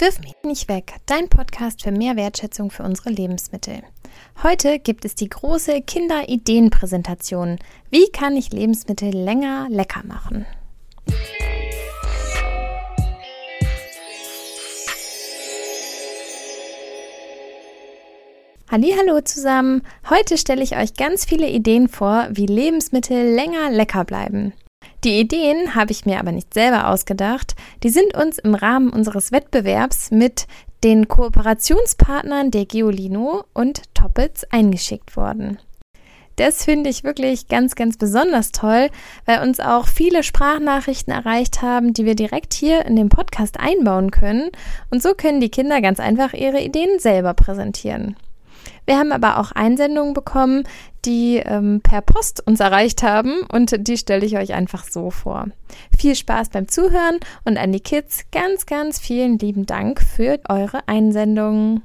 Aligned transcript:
Wirf 0.00 0.18
mich 0.20 0.32
nicht 0.44 0.68
weg, 0.70 0.94
dein 1.04 1.28
Podcast 1.28 1.82
für 1.82 1.92
mehr 1.92 2.16
Wertschätzung 2.16 2.70
für 2.70 2.84
unsere 2.84 3.10
Lebensmittel. 3.10 3.82
Heute 4.42 4.78
gibt 4.78 5.04
es 5.04 5.14
die 5.14 5.28
große 5.28 5.82
Kinderideenpräsentation. 5.82 7.58
Wie 7.90 8.10
kann 8.10 8.34
ich 8.34 8.50
Lebensmittel 8.50 9.10
länger 9.10 9.66
lecker 9.68 10.02
machen? 10.06 10.46
Hallo 18.70 19.20
zusammen. 19.20 19.82
Heute 20.08 20.38
stelle 20.38 20.62
ich 20.62 20.78
euch 20.78 20.94
ganz 20.94 21.26
viele 21.26 21.50
Ideen 21.50 21.88
vor, 21.88 22.26
wie 22.30 22.46
Lebensmittel 22.46 23.34
länger 23.34 23.68
lecker 23.68 24.06
bleiben. 24.06 24.54
Die 25.02 25.18
Ideen 25.18 25.74
habe 25.74 25.92
ich 25.92 26.04
mir 26.04 26.18
aber 26.18 26.30
nicht 26.30 26.52
selber 26.52 26.88
ausgedacht. 26.88 27.54
Die 27.82 27.88
sind 27.88 28.14
uns 28.14 28.38
im 28.38 28.54
Rahmen 28.54 28.90
unseres 28.90 29.32
Wettbewerbs 29.32 30.10
mit 30.10 30.46
den 30.84 31.08
Kooperationspartnern 31.08 32.50
der 32.50 32.66
Geolino 32.66 33.44
und 33.54 33.82
Toppets 33.94 34.44
eingeschickt 34.50 35.16
worden. 35.16 35.58
Das 36.36 36.64
finde 36.64 36.88
ich 36.88 37.04
wirklich 37.04 37.48
ganz, 37.48 37.74
ganz 37.74 37.98
besonders 37.98 38.50
toll, 38.52 38.88
weil 39.26 39.42
uns 39.42 39.60
auch 39.60 39.86
viele 39.86 40.22
Sprachnachrichten 40.22 41.12
erreicht 41.12 41.60
haben, 41.60 41.92
die 41.92 42.04
wir 42.04 42.14
direkt 42.14 42.54
hier 42.54 42.86
in 42.86 42.96
den 42.96 43.10
Podcast 43.10 43.58
einbauen 43.58 44.10
können. 44.10 44.50
Und 44.90 45.02
so 45.02 45.14
können 45.14 45.40
die 45.40 45.50
Kinder 45.50 45.80
ganz 45.80 46.00
einfach 46.00 46.32
ihre 46.32 46.60
Ideen 46.60 46.98
selber 46.98 47.34
präsentieren. 47.34 48.16
Wir 48.86 48.98
haben 48.98 49.12
aber 49.12 49.38
auch 49.38 49.52
Einsendungen 49.52 50.14
bekommen, 50.14 50.64
die 51.04 51.36
ähm, 51.36 51.80
per 51.82 52.02
Post 52.02 52.46
uns 52.46 52.60
erreicht 52.60 53.02
haben 53.02 53.40
und 53.52 53.86
die 53.86 53.96
stelle 53.96 54.26
ich 54.26 54.36
euch 54.36 54.52
einfach 54.52 54.84
so 54.84 55.10
vor. 55.10 55.46
Viel 55.96 56.14
Spaß 56.14 56.50
beim 56.50 56.68
Zuhören 56.68 57.18
und 57.44 57.56
an 57.56 57.72
die 57.72 57.80
Kids 57.80 58.24
ganz, 58.32 58.66
ganz 58.66 58.98
vielen 58.98 59.38
lieben 59.38 59.66
Dank 59.66 60.00
für 60.00 60.38
eure 60.48 60.86
Einsendungen. 60.88 61.82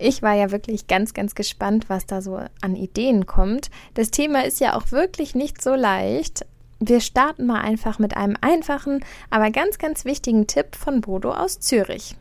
Ich 0.00 0.22
war 0.22 0.34
ja 0.34 0.52
wirklich 0.52 0.86
ganz, 0.86 1.12
ganz 1.12 1.34
gespannt, 1.34 1.86
was 1.88 2.06
da 2.06 2.22
so 2.22 2.40
an 2.60 2.76
Ideen 2.76 3.26
kommt. 3.26 3.68
Das 3.94 4.12
Thema 4.12 4.44
ist 4.44 4.60
ja 4.60 4.76
auch 4.76 4.92
wirklich 4.92 5.34
nicht 5.34 5.60
so 5.60 5.74
leicht, 5.74 6.46
wir 6.80 7.00
starten 7.00 7.46
mal 7.46 7.60
einfach 7.60 7.98
mit 7.98 8.16
einem 8.16 8.36
einfachen, 8.40 9.04
aber 9.30 9.50
ganz, 9.50 9.78
ganz 9.78 10.04
wichtigen 10.04 10.46
Tipp 10.46 10.76
von 10.76 11.00
Bodo 11.00 11.32
aus 11.32 11.60
Zürich. 11.60 12.16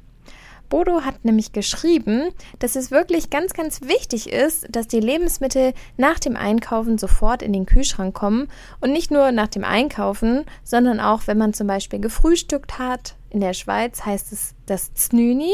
Bodo 0.69 1.01
hat 1.01 1.23
nämlich 1.23 1.53
geschrieben, 1.53 2.29
dass 2.59 2.75
es 2.75 2.91
wirklich 2.91 3.29
ganz, 3.29 3.53
ganz 3.53 3.81
wichtig 3.81 4.29
ist, 4.29 4.67
dass 4.69 4.87
die 4.87 4.99
Lebensmittel 4.99 5.73
nach 5.95 6.19
dem 6.19 6.35
Einkaufen 6.35 6.97
sofort 6.97 7.41
in 7.41 7.53
den 7.53 7.65
Kühlschrank 7.65 8.13
kommen 8.13 8.49
und 8.81 8.91
nicht 8.91 9.11
nur 9.11 9.31
nach 9.31 9.47
dem 9.47 9.63
Einkaufen, 9.63 10.43
sondern 10.63 10.99
auch, 10.99 11.21
wenn 11.27 11.37
man 11.37 11.53
zum 11.53 11.67
Beispiel 11.67 11.99
gefrühstückt 11.99 12.79
hat. 12.79 13.15
In 13.29 13.39
der 13.39 13.53
Schweiz 13.53 14.05
heißt 14.05 14.33
es 14.33 14.55
das 14.65 14.93
Znüni. 14.93 15.53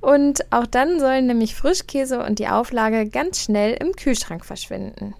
Und 0.00 0.52
auch 0.52 0.66
dann 0.66 1.00
sollen 1.00 1.26
nämlich 1.26 1.54
Frischkäse 1.54 2.22
und 2.22 2.38
die 2.38 2.48
Auflage 2.48 3.08
ganz 3.08 3.42
schnell 3.42 3.72
im 3.80 3.92
Kühlschrank 3.96 4.44
verschwinden. 4.44 5.14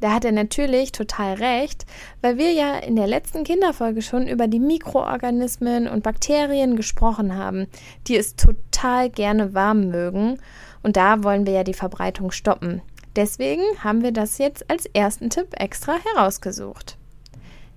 Da 0.00 0.12
hat 0.12 0.24
er 0.24 0.32
natürlich 0.32 0.92
total 0.92 1.34
recht, 1.34 1.86
weil 2.20 2.36
wir 2.36 2.52
ja 2.52 2.76
in 2.78 2.96
der 2.96 3.06
letzten 3.06 3.44
Kinderfolge 3.44 4.02
schon 4.02 4.28
über 4.28 4.46
die 4.46 4.60
Mikroorganismen 4.60 5.88
und 5.88 6.02
Bakterien 6.02 6.76
gesprochen 6.76 7.36
haben, 7.36 7.66
die 8.06 8.16
es 8.16 8.36
total 8.36 9.08
gerne 9.10 9.54
warm 9.54 9.88
mögen. 9.88 10.38
Und 10.82 10.96
da 10.96 11.24
wollen 11.24 11.46
wir 11.46 11.54
ja 11.54 11.64
die 11.64 11.74
Verbreitung 11.74 12.30
stoppen. 12.30 12.82
Deswegen 13.16 13.62
haben 13.82 14.02
wir 14.02 14.12
das 14.12 14.36
jetzt 14.36 14.68
als 14.70 14.84
ersten 14.86 15.30
Tipp 15.30 15.48
extra 15.58 15.96
herausgesucht. 16.14 16.98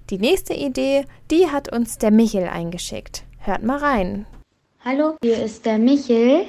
Die 0.09 0.17
nächste 0.17 0.53
Idee, 0.53 1.05
die 1.31 1.47
hat 1.47 1.71
uns 1.71 1.97
der 1.97 2.11
Michel 2.11 2.47
eingeschickt. 2.47 3.23
Hört 3.37 3.63
mal 3.63 3.77
rein. 3.77 4.25
Hallo, 4.83 5.15
hier 5.23 5.41
ist 5.43 5.65
der 5.65 5.77
Michel. 5.77 6.45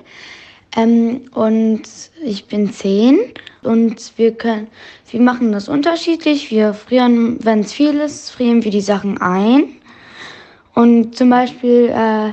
Ähm, 0.76 1.22
und 1.34 1.82
ich 2.22 2.46
bin 2.46 2.72
zehn 2.72 3.18
und 3.62 4.12
wir 4.16 4.32
können, 4.32 4.68
wir 5.10 5.20
machen 5.20 5.52
das 5.52 5.68
unterschiedlich. 5.68 6.50
Wir 6.50 6.74
frieren, 6.74 7.38
wenn 7.44 7.60
es 7.60 7.72
viel 7.72 7.98
ist, 7.98 8.30
frieren 8.30 8.62
wir 8.62 8.70
die 8.70 8.80
Sachen 8.80 9.20
ein. 9.20 9.64
Und 10.74 11.16
zum 11.16 11.30
Beispiel 11.30 11.92
äh, 11.92 12.32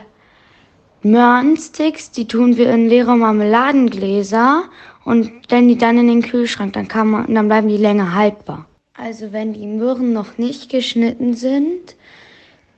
Möhrensticks, 1.02 2.12
die 2.12 2.28
tun 2.28 2.58
wir 2.58 2.70
in 2.72 2.88
leere 2.88 3.16
Marmeladengläser 3.16 4.64
und 5.06 5.32
stellen 5.46 5.68
die 5.68 5.78
dann 5.78 5.98
in 5.98 6.08
den 6.08 6.22
Kühlschrank. 6.22 6.74
Dann 6.74 6.88
kann 6.88 7.08
man, 7.10 7.34
dann 7.34 7.48
bleiben 7.48 7.68
die 7.68 7.78
länger 7.78 8.14
haltbar. 8.14 8.66
Also 8.94 9.32
wenn 9.32 9.54
die 9.54 9.68
Möhren 9.68 10.14
noch 10.14 10.38
nicht 10.38 10.70
geschnitten 10.70 11.34
sind, 11.34 11.96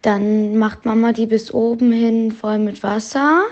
dann 0.02 0.58
macht 0.58 0.86
Mama 0.86 1.12
die 1.12 1.26
bis 1.26 1.54
oben 1.54 1.92
hin 1.92 2.32
voll 2.32 2.60
mit 2.60 2.84
Wasser 2.84 3.44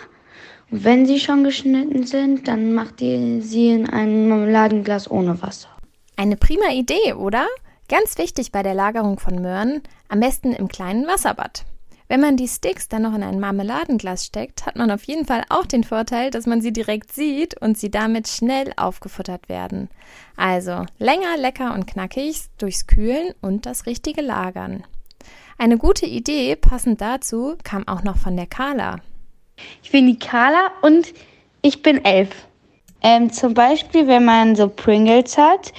wenn 0.69 1.05
sie 1.05 1.19
schon 1.19 1.43
geschnitten 1.43 2.05
sind, 2.05 2.47
dann 2.47 2.73
macht 2.73 3.01
ihr 3.01 3.41
sie 3.41 3.69
in 3.69 3.89
ein 3.89 4.27
Marmeladenglas 4.27 5.09
ohne 5.09 5.41
Wasser. 5.41 5.69
Eine 6.17 6.35
prima 6.35 6.71
Idee, 6.73 7.13
oder? 7.13 7.47
Ganz 7.87 8.17
wichtig 8.17 8.51
bei 8.51 8.63
der 8.63 8.73
Lagerung 8.73 9.17
von 9.17 9.41
Möhren, 9.41 9.81
am 10.09 10.19
besten 10.19 10.51
im 10.51 10.67
kleinen 10.67 11.07
Wasserbad. 11.07 11.63
Wenn 12.09 12.19
man 12.19 12.35
die 12.35 12.47
Sticks 12.47 12.89
dann 12.89 13.03
noch 13.03 13.13
in 13.13 13.23
ein 13.23 13.39
Marmeladenglas 13.39 14.25
steckt, 14.25 14.65
hat 14.65 14.75
man 14.75 14.91
auf 14.91 15.03
jeden 15.03 15.25
Fall 15.25 15.43
auch 15.49 15.65
den 15.65 15.83
Vorteil, 15.83 16.31
dass 16.31 16.45
man 16.45 16.61
sie 16.61 16.73
direkt 16.73 17.13
sieht 17.13 17.61
und 17.61 17.77
sie 17.77 17.91
damit 17.91 18.27
schnell 18.27 18.73
aufgefuttert 18.75 19.47
werden. 19.47 19.89
Also 20.35 20.85
länger, 20.99 21.37
lecker 21.37 21.73
und 21.73 21.87
knackig 21.87 22.43
durchs 22.57 22.87
Kühlen 22.87 23.33
und 23.41 23.65
das 23.65 23.85
richtige 23.85 24.21
Lagern. 24.21 24.83
Eine 25.57 25.77
gute 25.77 26.05
Idee, 26.05 26.55
passend 26.55 27.01
dazu, 27.01 27.55
kam 27.63 27.87
auch 27.87 28.03
noch 28.03 28.17
von 28.17 28.35
der 28.35 28.47
Carla. 28.47 28.97
Ich 29.83 29.91
bin 29.91 30.07
die 30.07 30.19
Carla 30.19 30.71
und 30.81 31.13
ich 31.61 31.81
bin 31.81 32.03
elf. 32.03 32.29
Ähm, 33.01 33.31
zum 33.31 33.53
Beispiel, 33.53 34.07
wenn 34.07 34.25
man 34.25 34.55
so 34.55 34.67
Pringles 34.67 35.37
hat, 35.37 35.71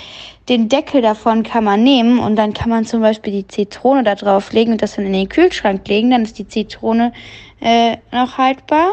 den 0.48 0.68
Deckel 0.68 1.02
davon 1.02 1.42
kann 1.42 1.64
man 1.64 1.82
nehmen 1.82 2.18
und 2.18 2.36
dann 2.36 2.54
kann 2.54 2.70
man 2.70 2.86
zum 2.86 3.02
Beispiel 3.02 3.32
die 3.32 3.48
Zitrone 3.48 4.02
da 4.02 4.14
drauf 4.14 4.52
legen 4.52 4.72
und 4.72 4.82
das 4.82 4.96
dann 4.96 5.06
in 5.06 5.12
den 5.12 5.28
Kühlschrank 5.28 5.86
legen. 5.88 6.10
Dann 6.10 6.22
ist 6.22 6.38
die 6.38 6.48
Zitrone 6.48 7.12
äh, 7.60 7.96
noch 8.12 8.38
haltbar. 8.38 8.92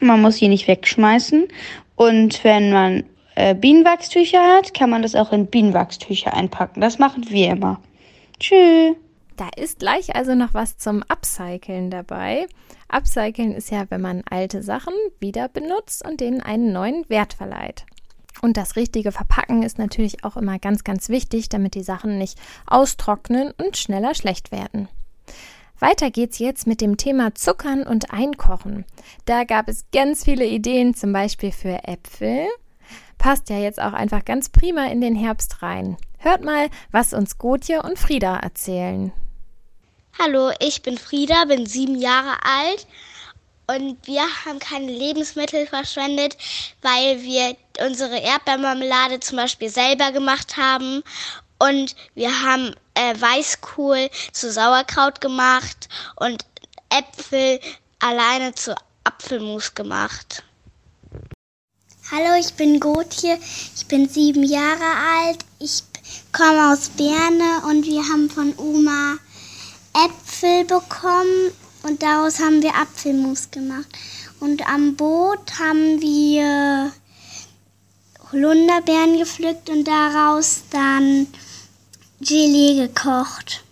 Man 0.00 0.22
muss 0.22 0.36
sie 0.36 0.48
nicht 0.48 0.68
wegschmeißen. 0.68 1.48
Und 1.96 2.44
wenn 2.44 2.72
man 2.72 3.04
äh, 3.34 3.54
Bienenwachstücher 3.54 4.40
hat, 4.40 4.72
kann 4.72 4.90
man 4.90 5.02
das 5.02 5.14
auch 5.14 5.32
in 5.32 5.46
Bienenwachstücher 5.46 6.32
einpacken. 6.32 6.80
Das 6.80 6.98
machen 6.98 7.28
wir 7.28 7.50
immer. 7.50 7.80
Tschüss. 8.38 8.96
Da 9.36 9.48
ist 9.54 9.80
gleich 9.80 10.16
also 10.16 10.34
noch 10.34 10.54
was 10.54 10.78
zum 10.78 11.02
Upcyclen 11.08 11.90
dabei. 11.90 12.46
Upcyclen 12.88 13.52
ist 13.52 13.70
ja, 13.70 13.84
wenn 13.90 14.00
man 14.00 14.22
alte 14.30 14.62
Sachen 14.62 14.94
wieder 15.20 15.48
benutzt 15.48 16.06
und 16.06 16.20
denen 16.20 16.40
einen 16.40 16.72
neuen 16.72 17.08
Wert 17.08 17.34
verleiht. 17.34 17.84
Und 18.40 18.56
das 18.56 18.76
richtige 18.76 19.12
Verpacken 19.12 19.62
ist 19.62 19.78
natürlich 19.78 20.24
auch 20.24 20.36
immer 20.36 20.58
ganz, 20.58 20.84
ganz 20.84 21.08
wichtig, 21.08 21.48
damit 21.48 21.74
die 21.74 21.82
Sachen 21.82 22.18
nicht 22.18 22.38
austrocknen 22.66 23.52
und 23.58 23.76
schneller 23.76 24.14
schlecht 24.14 24.52
werden. 24.52 24.88
Weiter 25.78 26.10
geht's 26.10 26.38
jetzt 26.38 26.66
mit 26.66 26.80
dem 26.80 26.96
Thema 26.96 27.34
Zuckern 27.34 27.82
und 27.82 28.10
Einkochen. 28.12 28.86
Da 29.26 29.44
gab 29.44 29.68
es 29.68 29.84
ganz 29.92 30.24
viele 30.24 30.46
Ideen, 30.46 30.94
zum 30.94 31.12
Beispiel 31.12 31.52
für 31.52 31.84
Äpfel. 31.84 32.46
Passt 33.18 33.50
ja 33.50 33.58
jetzt 33.58 33.80
auch 33.80 33.92
einfach 33.92 34.24
ganz 34.24 34.48
prima 34.48 34.86
in 34.86 35.02
den 35.02 35.16
Herbst 35.16 35.62
rein. 35.62 35.98
Hört 36.18 36.42
mal, 36.42 36.68
was 36.92 37.12
uns 37.12 37.36
Gotje 37.36 37.82
und 37.82 37.98
Frieda 37.98 38.36
erzählen. 38.36 39.12
Hallo, 40.18 40.50
ich 40.60 40.80
bin 40.80 40.96
Frieda, 40.96 41.44
bin 41.44 41.66
sieben 41.66 42.00
Jahre 42.00 42.42
alt 42.42 42.86
und 43.66 43.98
wir 44.06 44.22
haben 44.22 44.58
keine 44.58 44.90
Lebensmittel 44.90 45.66
verschwendet, 45.66 46.38
weil 46.80 47.20
wir 47.20 47.54
unsere 47.86 48.16
Erdbeermarmelade 48.16 49.20
zum 49.20 49.36
Beispiel 49.36 49.68
selber 49.68 50.12
gemacht 50.12 50.56
haben 50.56 51.02
und 51.58 51.94
wir 52.14 52.30
haben 52.42 52.74
äh, 52.94 53.14
Weißkohl 53.20 54.08
zu 54.32 54.50
Sauerkraut 54.50 55.20
gemacht 55.20 55.90
und 56.16 56.46
Äpfel 56.88 57.60
alleine 57.98 58.54
zu 58.54 58.74
Apfelmus 59.04 59.74
gemacht. 59.74 60.42
Hallo, 62.10 62.40
ich 62.40 62.54
bin 62.54 62.80
Gotje, 62.80 63.38
ich 63.76 63.86
bin 63.86 64.08
sieben 64.08 64.44
Jahre 64.44 64.96
alt, 65.20 65.44
ich 65.58 65.82
komme 66.32 66.72
aus 66.72 66.88
Berne 66.88 67.66
und 67.68 67.84
wir 67.84 68.02
haben 68.02 68.30
von 68.30 68.54
Oma 68.56 69.18
Äpfel 70.36 70.64
bekommen 70.64 71.52
und 71.82 72.02
daraus 72.02 72.40
haben 72.40 72.62
wir 72.62 72.74
Apfelmus 72.74 73.50
gemacht. 73.50 73.86
Und 74.40 74.68
am 74.68 74.94
Boot 74.96 75.58
haben 75.58 76.00
wir 76.00 76.92
Holunderbeeren 78.32 79.18
gepflückt 79.18 79.70
und 79.70 79.84
daraus 79.88 80.64
dann 80.70 81.26
Gelee 82.20 82.86
gekocht. 82.86 83.64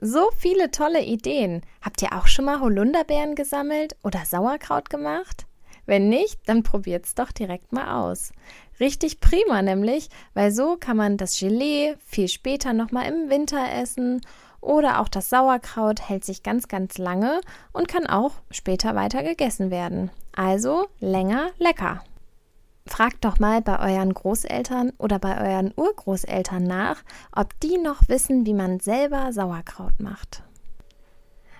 So 0.00 0.30
viele 0.38 0.70
tolle 0.70 1.02
Ideen. 1.02 1.62
Habt 1.80 2.02
ihr 2.02 2.12
auch 2.12 2.28
schon 2.28 2.44
mal 2.44 2.60
Holunderbeeren 2.60 3.34
gesammelt 3.34 3.96
oder 4.04 4.24
Sauerkraut 4.24 4.90
gemacht? 4.90 5.46
Wenn 5.86 6.08
nicht, 6.08 6.38
dann 6.46 6.62
probiert's 6.62 7.16
doch 7.16 7.32
direkt 7.32 7.72
mal 7.72 8.00
aus. 8.00 8.32
Richtig 8.78 9.20
prima 9.20 9.62
nämlich, 9.62 10.08
weil 10.34 10.52
so 10.52 10.76
kann 10.76 10.96
man 10.96 11.16
das 11.16 11.38
Gelee 11.38 11.96
viel 12.06 12.28
später 12.28 12.72
nochmal 12.72 13.12
im 13.12 13.28
Winter 13.28 13.72
essen 13.72 14.20
oder 14.62 15.00
auch 15.00 15.08
das 15.08 15.28
Sauerkraut 15.28 16.08
hält 16.08 16.24
sich 16.24 16.42
ganz, 16.42 16.68
ganz 16.68 16.96
lange 16.96 17.42
und 17.72 17.88
kann 17.88 18.06
auch 18.06 18.32
später 18.50 18.94
weiter 18.94 19.22
gegessen 19.22 19.70
werden. 19.70 20.10
Also 20.34 20.86
länger 21.00 21.50
lecker. 21.58 22.02
Fragt 22.86 23.24
doch 23.24 23.38
mal 23.38 23.60
bei 23.60 23.78
euren 23.78 24.14
Großeltern 24.14 24.92
oder 24.98 25.18
bei 25.18 25.38
euren 25.38 25.72
Urgroßeltern 25.76 26.64
nach, 26.64 27.02
ob 27.30 27.58
die 27.60 27.78
noch 27.78 28.08
wissen, 28.08 28.46
wie 28.46 28.54
man 28.54 28.80
selber 28.80 29.32
Sauerkraut 29.32 30.00
macht. 30.00 30.42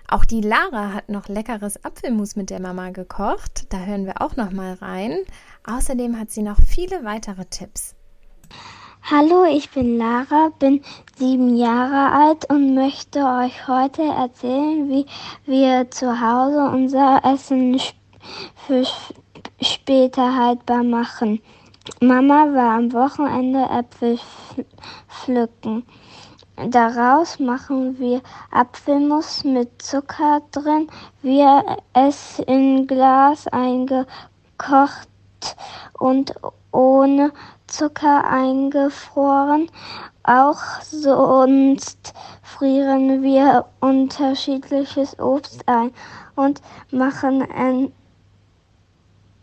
Auch 0.07 0.25
die 0.25 0.41
Lara 0.41 0.93
hat 0.93 1.09
noch 1.09 1.27
leckeres 1.27 1.83
Apfelmus 1.83 2.35
mit 2.35 2.49
der 2.49 2.59
Mama 2.59 2.89
gekocht. 2.89 3.71
Da 3.73 3.79
hören 3.79 4.05
wir 4.05 4.21
auch 4.21 4.35
noch 4.35 4.51
mal 4.51 4.73
rein. 4.73 5.17
Außerdem 5.65 6.19
hat 6.19 6.29
sie 6.29 6.43
noch 6.43 6.59
viele 6.65 7.03
weitere 7.05 7.45
Tipps. 7.45 7.95
Hallo, 9.11 9.43
ich 9.43 9.69
bin 9.69 9.97
Lara, 9.97 10.49
bin 10.59 10.81
sieben 11.17 11.57
Jahre 11.57 12.13
alt 12.13 12.49
und 12.49 12.73
möchte 12.73 13.19
euch 13.19 13.67
heute 13.67 14.01
erzählen, 14.01 14.87
wie 14.87 15.05
wir 15.45 15.91
zu 15.91 16.21
Hause 16.21 16.69
unser 16.73 17.19
Essen 17.25 17.81
für 18.65 18.85
später 19.59 20.33
haltbar 20.33 20.83
machen. 20.83 21.41
Mama 21.99 22.47
war 22.53 22.77
am 22.77 22.93
Wochenende 22.93 23.67
Äpfel 23.69 24.19
pflücken. 25.09 25.85
Daraus 26.69 27.39
machen 27.39 27.99
wir 27.99 28.21
Apfelmus 28.51 29.43
mit 29.43 29.81
Zucker 29.81 30.41
drin. 30.51 30.87
Wir 31.21 31.61
es 31.91 32.39
in 32.39 32.87
Glas 32.87 33.49
eingekocht 33.49 35.09
und 35.99 36.33
ohne 36.71 37.31
Zucker 37.67 38.25
eingefroren. 38.25 39.69
Auch 40.23 40.81
sonst 40.81 42.13
frieren 42.41 43.23
wir 43.23 43.65
unterschiedliches 43.81 45.19
Obst 45.19 45.67
ein 45.67 45.91
und 46.35 46.61
machen 46.91 47.43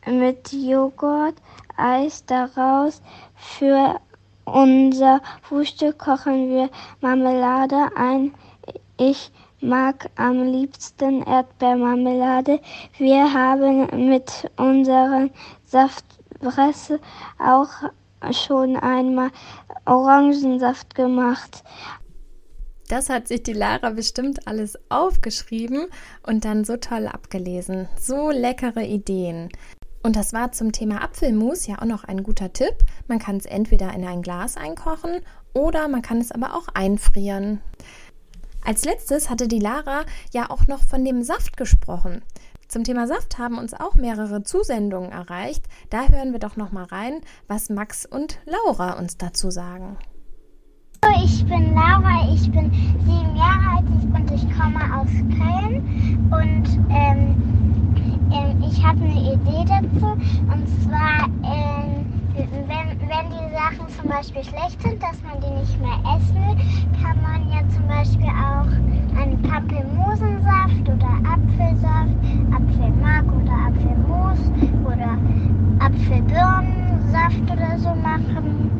mit 0.06 0.52
Joghurt 0.52 1.34
Eis 1.76 2.24
daraus. 2.24 3.02
Für 3.34 4.00
unser 4.44 5.20
Frühstück 5.42 5.98
kochen 5.98 6.48
wir 6.48 6.70
Marmelade 7.00 7.90
ein. 7.94 8.34
Ich 8.96 9.30
mag 9.60 10.08
am 10.16 10.42
liebsten 10.42 11.22
Erdbeermarmelade. 11.22 12.60
Wir 12.96 13.32
haben 13.32 14.08
mit 14.08 14.50
unseren 14.56 15.30
Saftpresse 16.40 17.00
auch 17.38 17.68
schon 18.32 18.76
einmal 18.76 19.30
Orangensaft 19.84 20.94
gemacht. 20.94 21.62
Das 22.88 23.08
hat 23.08 23.28
sich 23.28 23.44
die 23.44 23.52
Lara 23.52 23.90
bestimmt 23.90 24.48
alles 24.48 24.76
aufgeschrieben 24.88 25.86
und 26.26 26.44
dann 26.44 26.64
so 26.64 26.76
toll 26.76 27.06
abgelesen. 27.06 27.88
So 27.98 28.30
leckere 28.30 28.82
Ideen. 28.82 29.48
Und 30.02 30.16
das 30.16 30.32
war 30.32 30.50
zum 30.52 30.72
Thema 30.72 31.02
Apfelmus 31.02 31.66
ja 31.66 31.80
auch 31.80 31.84
noch 31.84 32.04
ein 32.04 32.22
guter 32.22 32.52
Tipp. 32.52 32.74
Man 33.06 33.18
kann 33.18 33.36
es 33.36 33.46
entweder 33.46 33.92
in 33.94 34.04
ein 34.04 34.22
Glas 34.22 34.56
einkochen 34.56 35.20
oder 35.52 35.88
man 35.88 36.02
kann 36.02 36.18
es 36.18 36.32
aber 36.32 36.56
auch 36.56 36.68
einfrieren. 36.74 37.60
Als 38.64 38.84
letztes 38.84 39.30
hatte 39.30 39.46
die 39.46 39.58
Lara 39.58 40.04
ja 40.32 40.50
auch 40.50 40.66
noch 40.66 40.82
von 40.82 41.04
dem 41.04 41.22
Saft 41.22 41.56
gesprochen. 41.56 42.22
Zum 42.70 42.84
Thema 42.84 43.08
Saft 43.08 43.36
haben 43.36 43.58
uns 43.58 43.74
auch 43.74 43.96
mehrere 43.96 44.44
Zusendungen 44.44 45.10
erreicht. 45.10 45.64
Da 45.90 46.06
hören 46.06 46.30
wir 46.30 46.38
doch 46.38 46.56
noch 46.56 46.70
mal 46.70 46.84
rein, 46.84 47.14
was 47.48 47.68
Max 47.68 48.06
und 48.06 48.38
Laura 48.46 48.96
uns 48.96 49.16
dazu 49.16 49.50
sagen. 49.50 49.96
Ich 51.24 51.44
bin 51.46 51.74
Laura, 51.74 52.32
ich 52.32 52.48
bin 52.52 52.70
sieben 53.04 53.34
Jahre 53.34 53.78
alt 53.78 53.86
und 54.14 54.30
ich 54.30 54.42
komme 54.56 54.78
aus 54.96 55.08
Köln 55.36 56.30
und 56.30 56.94
ähm, 56.94 57.42
ähm, 58.30 58.62
ich 58.62 58.84
habe 58.84 59.00
eine 59.00 59.32
Idee 59.32 59.64
dazu. 59.66 60.06
Und 60.06 60.68
zwar, 60.84 61.26
ähm, 61.42 62.09
wenn, 62.48 63.00
wenn 63.08 63.30
die 63.30 63.54
Sachen 63.54 63.88
zum 63.88 64.08
Beispiel 64.08 64.44
schlecht 64.44 64.80
sind, 64.82 65.02
dass 65.02 65.20
man 65.22 65.40
die 65.40 65.50
nicht 65.60 65.80
mehr 65.80 65.98
essen 66.16 66.36
will, 66.36 67.02
kann 67.02 67.20
man 67.22 67.50
ja 67.50 67.60
zum 67.68 67.86
Beispiel 67.86 68.28
auch 68.28 69.20
einen 69.20 69.40
Pampelmusensaft 69.42 70.88
oder 70.88 71.20
Apfelsaft, 71.28 72.14
Apfelmark 72.52 73.26
oder 73.26 73.52
Apfelmus 73.68 74.38
oder 74.84 75.18
Apfelbirnensaft 75.80 77.50
oder 77.50 77.78
so 77.78 77.94
machen. 77.94 78.70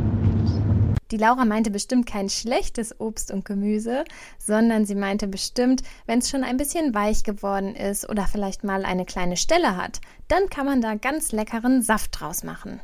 Die 1.11 1.17
Laura 1.17 1.45
meinte 1.45 1.73
bestimmt 1.73 2.07
kein 2.07 2.29
schlechtes 2.29 3.01
Obst 3.01 3.33
und 3.33 3.45
Gemüse, 3.45 4.05
sondern 4.39 4.87
sie 4.87 4.95
meinte 4.95 5.27
bestimmt, 5.27 5.83
wenn 6.07 6.21
es 6.21 6.31
schon 6.31 6.45
ein 6.45 6.57
bisschen 6.57 6.95
weich 6.95 7.25
geworden 7.25 7.75
ist 7.75 8.09
oder 8.09 8.27
vielleicht 8.27 8.63
mal 8.63 8.85
eine 8.85 9.05
kleine 9.05 9.37
Stelle 9.37 9.77
hat, 9.77 10.01
dann 10.29 10.49
kann 10.49 10.67
man 10.67 10.81
da 10.81 10.95
ganz 10.95 11.33
leckeren 11.33 11.83
Saft 11.83 12.21
draus 12.21 12.45
machen. 12.45 12.81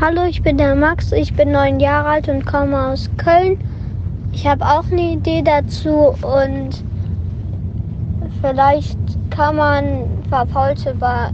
Hallo, 0.00 0.22
ich 0.26 0.44
bin 0.44 0.58
der 0.58 0.76
Max, 0.76 1.10
ich 1.10 1.34
bin 1.34 1.50
neun 1.50 1.80
Jahre 1.80 2.10
alt 2.10 2.28
und 2.28 2.46
komme 2.46 2.86
aus 2.86 3.10
Köln. 3.16 3.58
Ich 4.30 4.46
habe 4.46 4.64
auch 4.64 4.84
eine 4.92 5.14
Idee 5.14 5.42
dazu 5.42 6.14
und 6.22 6.84
vielleicht 8.40 8.96
kann 9.30 9.56
man 9.56 10.06
verfaulte 10.28 10.94
ba 10.94 11.32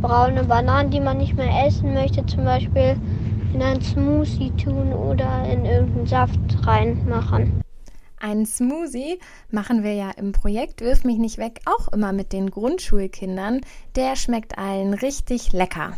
braune 0.00 0.44
Bananen, 0.44 0.92
die 0.92 1.00
man 1.00 1.18
nicht 1.18 1.34
mehr 1.34 1.66
essen 1.66 1.94
möchte, 1.94 2.24
zum 2.26 2.44
Beispiel 2.44 2.96
in 3.52 3.60
einen 3.60 3.82
Smoothie 3.82 4.52
tun 4.52 4.92
oder 4.92 5.42
in 5.50 5.64
irgendeinen 5.64 6.06
Saft 6.06 6.38
reinmachen. 6.64 7.60
Einen 8.20 8.46
Smoothie 8.46 9.18
machen 9.50 9.82
wir 9.82 9.94
ja 9.94 10.12
im 10.16 10.30
Projekt 10.30 10.80
Wirf 10.80 11.02
mich 11.02 11.18
nicht 11.18 11.38
weg 11.38 11.60
auch 11.64 11.88
immer 11.92 12.12
mit 12.12 12.32
den 12.32 12.52
Grundschulkindern. 12.52 13.62
Der 13.96 14.14
schmeckt 14.14 14.58
allen 14.58 14.94
richtig 14.94 15.50
lecker. 15.50 15.94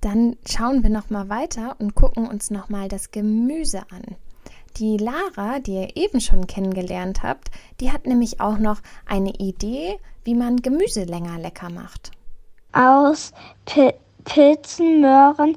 Dann 0.00 0.36
schauen 0.48 0.82
wir 0.82 0.90
noch 0.90 1.10
mal 1.10 1.28
weiter 1.28 1.76
und 1.78 1.94
gucken 1.94 2.26
uns 2.26 2.50
noch 2.50 2.68
mal 2.68 2.88
das 2.88 3.10
Gemüse 3.10 3.82
an. 3.90 4.16
Die 4.76 4.96
Lara, 4.96 5.58
die 5.58 5.74
ihr 5.74 5.96
eben 5.96 6.20
schon 6.20 6.46
kennengelernt 6.46 7.22
habt, 7.22 7.50
die 7.80 7.92
hat 7.92 8.06
nämlich 8.06 8.40
auch 8.40 8.58
noch 8.58 8.80
eine 9.06 9.34
Idee, 9.34 9.98
wie 10.24 10.34
man 10.34 10.62
Gemüse 10.62 11.04
länger 11.04 11.38
lecker 11.38 11.70
macht. 11.70 12.12
Aus 12.72 13.32
Pilzen, 14.24 15.00
Möhren, 15.00 15.56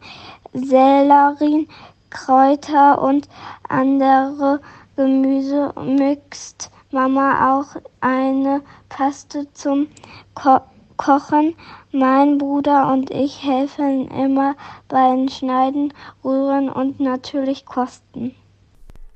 Sellerie, 0.53 1.67
Kräuter 2.09 3.01
und 3.01 3.29
andere 3.69 4.59
Gemüse 4.95 5.73
mixt 5.83 6.69
Mama 6.91 7.59
auch 7.59 7.81
eine 8.01 8.62
Paste 8.89 9.51
zum 9.53 9.88
Ko 10.35 10.59
Kochen. 11.03 11.55
Mein 11.91 12.38
Bruder 12.38 12.93
und 12.93 13.12
ich 13.12 13.43
helfen 13.43 14.07
immer 14.07 14.55
beim 14.88 15.27
Schneiden, 15.27 15.93
Rühren 16.24 16.69
und 16.69 17.01
natürlich 17.01 17.65
Kosten. 17.65 18.33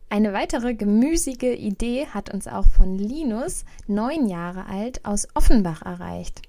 Eine 0.10 0.34
weitere 0.34 0.74
gemüsige 0.74 1.56
Idee 1.56 2.08
hat 2.08 2.34
uns 2.34 2.50
auch 2.50 2.65
von 2.65 2.98
Linus, 2.98 3.63
neun 3.88 4.27
Jahre 4.27 4.65
alt, 4.65 5.06
aus 5.06 5.29
Offenbach 5.34 5.82
erreicht. 5.82 6.41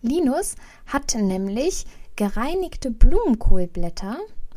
Linus 0.00 0.54
hat 0.86 1.14
nämlich 1.14 1.84
gereinigte 2.16 2.90
Blumenkohlblätter, 2.90 4.16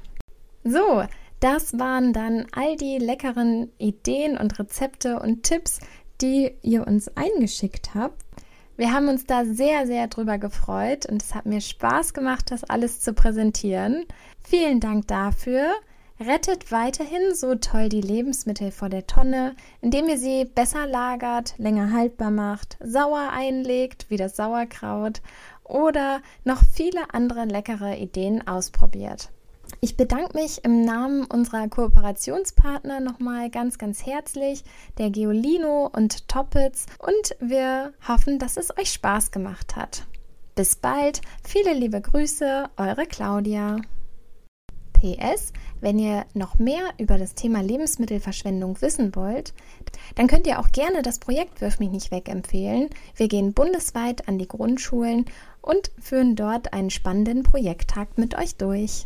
So, 0.63 1.03
das 1.39 1.77
waren 1.77 2.13
dann 2.13 2.47
all 2.51 2.75
die 2.75 2.97
leckeren 2.97 3.71
Ideen 3.77 4.37
und 4.37 4.57
Rezepte 4.59 5.19
und 5.19 5.43
Tipps, 5.43 5.79
die 6.21 6.55
ihr 6.61 6.87
uns 6.87 7.09
eingeschickt 7.15 7.93
habt. 7.93 8.23
Wir 8.75 8.93
haben 8.93 9.07
uns 9.07 9.25
da 9.25 9.43
sehr, 9.43 9.87
sehr 9.87 10.07
drüber 10.07 10.37
gefreut 10.37 11.07
und 11.07 11.21
es 11.21 11.33
hat 11.33 11.47
mir 11.47 11.61
Spaß 11.61 12.13
gemacht, 12.13 12.51
das 12.51 12.63
alles 12.63 13.01
zu 13.01 13.13
präsentieren. 13.13 14.05
Vielen 14.43 14.79
Dank 14.79 15.07
dafür. 15.07 15.73
Rettet 16.19 16.71
weiterhin 16.71 17.35
so 17.35 17.55
toll 17.55 17.89
die 17.89 18.01
Lebensmittel 18.01 18.71
vor 18.71 18.89
der 18.89 19.05
Tonne, 19.05 19.55
indem 19.81 20.07
ihr 20.09 20.17
sie 20.17 20.45
besser 20.45 20.87
lagert, 20.87 21.53
länger 21.57 21.91
haltbar 21.91 22.31
macht, 22.31 22.77
sauer 22.79 23.29
einlegt, 23.31 24.07
wie 24.09 24.17
das 24.17 24.35
Sauerkraut 24.35 25.21
oder 25.63 26.21
noch 26.43 26.63
viele 26.63 27.13
andere 27.13 27.45
leckere 27.45 27.97
Ideen 27.97 28.47
ausprobiert. 28.47 29.29
Ich 29.79 29.95
bedanke 29.95 30.35
mich 30.35 30.63
im 30.63 30.83
Namen 30.85 31.25
unserer 31.25 31.67
Kooperationspartner 31.67 32.99
nochmal 32.99 33.51
ganz, 33.51 33.77
ganz 33.77 34.03
herzlich, 34.03 34.63
der 34.97 35.11
Geolino 35.11 35.87
und 35.93 36.27
Toppitz 36.27 36.87
und 36.97 37.35
wir 37.39 37.93
hoffen, 38.07 38.39
dass 38.39 38.57
es 38.57 38.75
euch 38.75 38.91
Spaß 38.91 39.29
gemacht 39.29 39.75
hat. 39.75 40.07
Bis 40.55 40.75
bald, 40.75 41.21
viele 41.43 41.73
liebe 41.73 42.01
Grüße, 42.01 42.69
eure 42.77 43.05
Claudia. 43.05 43.77
PS, 44.93 45.53
wenn 45.79 45.99
ihr 45.99 46.25
noch 46.33 46.57
mehr 46.57 46.81
über 46.97 47.19
das 47.19 47.35
Thema 47.35 47.61
Lebensmittelverschwendung 47.61 48.81
wissen 48.81 49.15
wollt, 49.15 49.53
dann 50.15 50.25
könnt 50.25 50.47
ihr 50.47 50.59
auch 50.59 50.71
gerne 50.71 51.03
das 51.03 51.19
Projekt 51.19 51.61
Wirf 51.61 51.77
mich 51.77 51.91
nicht 51.91 52.09
weg 52.09 52.29
empfehlen. 52.29 52.89
Wir 53.15 53.27
gehen 53.27 53.53
bundesweit 53.53 54.27
an 54.27 54.39
die 54.39 54.47
Grundschulen 54.47 55.25
und 55.61 55.91
führen 55.99 56.35
dort 56.35 56.73
einen 56.73 56.89
spannenden 56.89 57.43
Projekttag 57.43 58.17
mit 58.17 58.35
euch 58.35 58.55
durch. 58.55 59.05